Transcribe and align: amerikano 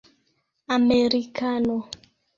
amerikano 0.75 1.75